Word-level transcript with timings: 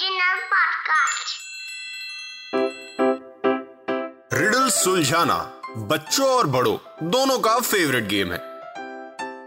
Podcast. 0.00 1.32
Riddle 4.32 4.68
सुलझाना 4.68 5.62
बच्चों 5.76 6.28
और 6.28 6.46
बड़ों 6.46 6.76
दोनों 7.10 7.38
का 7.38 7.60
फेवरेट 7.60 8.04
गेम 8.04 8.32
है। 8.32 8.38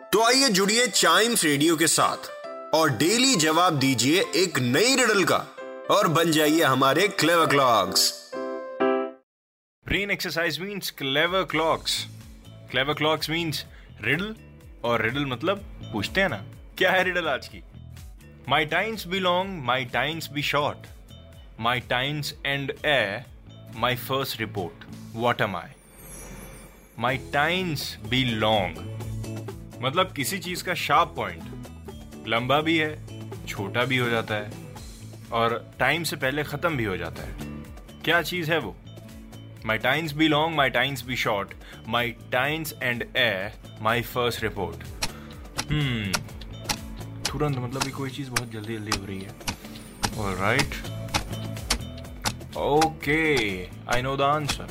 तो 0.10 0.24
आइए 0.24 0.50
जुड़िए 0.50 0.88
चाइम्स 0.88 1.44
रेडियो 1.44 1.76
के 1.76 1.88
साथ 1.88 2.30
और 2.76 2.90
डेली 2.90 3.36
जवाब 3.36 3.80
दीजिए 3.80 4.24
एक 4.36 4.60
नई 4.60 4.96
रिडल 4.96 5.24
का 5.24 5.48
और 5.92 6.08
बन 6.08 6.32
जाइए 6.32 6.64
हमारे 6.64 7.08
clever 7.08 7.46
clocks 7.46 8.32
brain 9.88 10.12
exercise 10.12 10.60
means 10.60 10.92
clever 11.02 11.52
clocks 11.52 12.08
Clever 12.72 12.98
clocks 12.98 13.30
means 13.30 13.56
riddle 14.02 14.36
और 14.84 15.02
रिडल 15.02 15.26
मतलब 15.26 15.58
पूछते 15.94 16.22
हैं 16.22 16.30
ना 16.30 16.44
क्या 16.78 16.92
है 16.92 17.04
रिडल 17.04 17.28
आज 17.28 17.48
की? 17.48 17.64
My 18.50 18.66
times 18.66 19.06
be 19.08 19.20
long 19.20 19.64
my 19.64 19.86
times 19.86 20.30
be 20.32 20.42
short 20.42 20.88
my 21.60 21.80
times 21.80 22.34
and 22.46 22.72
a 22.86 23.24
my 23.76 23.96
first 23.96 24.40
report 24.40 24.84
what 25.16 25.42
am 25.42 25.56
I 25.56 25.70
my 27.00 27.18
times 27.34 27.98
be 28.10 28.24
long 28.26 29.80
मतलब 29.84 30.12
किसी 30.16 30.40
चीज़ 30.40 30.64
का 30.64 30.74
शार्प 30.74 31.14
पॉइंट 31.16 32.28
लंबा 32.28 32.60
भी 32.62 32.78
है, 32.78 33.46
छोटा 33.48 33.86
भी 33.86 33.98
हो 33.98 34.10
जाता 34.10 34.36
है, 34.36 34.52
और 35.32 35.72
टाइम 35.80 36.04
से 36.04 36.16
पहले 36.16 36.44
खत्म 36.44 36.78
भी 36.78 36.84
हो 36.84 36.98
जाता 36.98 37.24
है। 37.24 37.52
क्या 38.06 38.22
चीज़ 38.22 38.52
है 38.52 38.58
वो? 38.60 38.76
My 39.66 39.78
times 39.78 40.14
be 40.14 40.28
long 40.28 40.56
my 40.56 40.70
times 40.70 41.06
be 41.06 41.16
short 41.16 41.54
my 41.88 42.12
times 42.32 42.74
and 42.84 43.04
a 43.18 43.52
my 43.82 44.02
first 44.02 44.44
report 44.44 44.84
तुरंत 47.34 47.58
मतलब 47.60 47.92
कोई 47.98 48.10
चीज़ 48.12 48.30
बहुत 48.30 48.52
जल्दी 48.52 48.76
जल्दी 48.76 48.98
हो 48.98 49.06
रही 49.06 49.20
है 49.20 49.62
All 50.16 50.36
right. 50.36 50.76
Okay, 52.56 53.70
I 53.88 54.02
know 54.02 54.16
the 54.16 54.26
answer. 54.26 54.68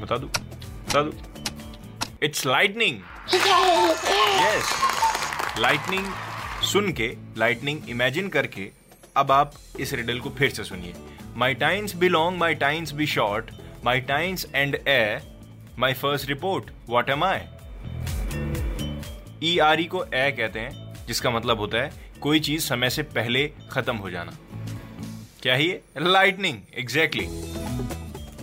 बता 0.00 0.16
दू 0.16 0.26
बता 0.26 1.02
दू 1.02 1.12
It's 2.22 2.44
lightning. 2.46 2.96
Yes. 3.34 4.72
Lightning 5.58 6.10
सुन 6.72 6.92
के 6.92 7.14
lightning 7.38 7.88
इमेजिन 7.90 8.28
करके 8.28 8.68
अब 9.16 9.32
आप 9.32 9.52
इस 9.80 9.92
रिडल 9.94 10.20
को 10.20 10.30
फिर 10.38 10.50
से 10.50 10.64
सुनिए 10.64 10.94
my 11.36 11.54
times 11.54 11.94
be 11.96 12.08
long 12.08 12.38
my 12.38 12.54
times 12.64 12.92
be 12.92 13.06
short 13.06 13.50
my 13.84 14.00
times 14.08 14.46
and 14.54 14.74
a 14.88 15.20
my 15.78 15.94
first 15.94 16.28
report 16.28 16.70
what 16.88 17.10
am 17.10 17.24
I 17.24 17.40
E 19.42 19.58
R 19.68 19.80
E 19.80 19.84
को 19.94 20.04
ए 20.04 20.30
कहते 20.38 20.60
हैं 20.60 20.89
जिसका 21.10 21.30
मतलब 21.30 21.58
होता 21.58 21.78
है 21.78 21.90
कोई 22.20 22.40
चीज़ 22.40 22.62
समय 22.62 22.90
से 22.90 23.02
पहले 23.02 23.52
खत्म 23.70 23.96
हो 23.96 24.10
जाना। 24.10 24.32
क्या 25.42 25.54
ही 25.54 25.68
है? 25.68 25.80
लाइटनिंग 25.98 26.58
एग्जैक्टली 26.78 27.24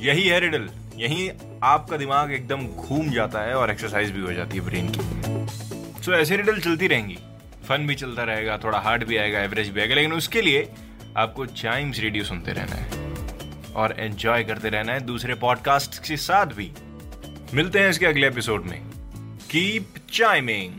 यही 0.08 0.28
है 0.28 0.40
रिडल 0.40 0.70
यही 0.96 1.32
आपका 1.64 1.98
दिमाग 1.98 2.32
एकदम 2.32 2.68
घूम 2.68 3.10
जाता 3.10 3.40
है 3.40 3.56
और 3.56 3.72
एक्सरसाइज 3.72 4.12
भी 4.12 4.22
हो 4.22 4.34
जाती 4.34 4.58
है 4.58 4.64
ब्रेन 4.64 4.90
की। 4.90 5.00
सो 6.04 6.12
so, 6.12 6.18
ऐसे 6.18 6.38
रिडल 6.38 6.60
चलती 6.60 6.88
रहेंगी। 6.88 7.18
फन 7.70 7.88
भी 7.88 7.96
चलता 7.96 8.24
रहेगा 8.24 8.58
थोड़ा 8.58 8.80
हार्ड 8.80 9.04
भी 9.04 9.18
आएगा 9.18 9.40
एवरेज 9.40 9.70
भी 9.70 9.82
आएगा 9.82 9.96
लेकिन 9.96 10.14
उसके 10.14 10.42
लिए 10.42 10.70
आपको 11.18 11.46
चाइम्स 11.46 12.00
रेडियो 12.00 12.24
सुनते 12.24 12.52
रहना 12.52 12.76
है। 12.76 13.14
और 13.76 13.96
एंजॉय 14.00 14.44
करते 14.44 14.70
रहना 14.70 14.94
है 14.94 15.00
दूसरे 15.00 15.36
पॉडकास्ट 15.36 16.08
के 16.08 16.18
साथ 16.18 16.46
भी। 16.46 16.72
मिलते 17.54 17.80
हैं 17.80 17.90
इसके 17.90 18.06
अगले 18.06 18.28
एपिसोड 18.28 18.64
में। 18.66 18.82
Keep 19.50 19.94
chiming 20.14 20.74